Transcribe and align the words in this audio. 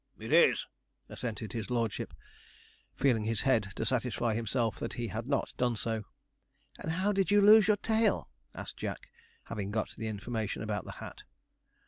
'It 0.17 0.33
is,' 0.33 0.65
assented 1.09 1.53
his 1.53 1.69
lordship, 1.69 2.15
feeling 2.95 3.23
his 3.25 3.41
head 3.41 3.67
to 3.75 3.85
satisfy 3.85 4.33
himself 4.33 4.79
that 4.79 4.93
he 4.93 5.09
had 5.09 5.27
not 5.27 5.53
done 5.57 5.75
so. 5.75 6.05
'And 6.79 6.93
how 6.93 7.11
did 7.11 7.29
you 7.29 7.39
lose 7.39 7.67
your 7.67 7.77
tail?' 7.77 8.27
asked 8.55 8.77
Jack, 8.77 9.11
having 9.43 9.69
got 9.69 9.91
the 9.91 10.07
information 10.07 10.63
about 10.63 10.85
the 10.85 10.93
hat. 10.93 11.21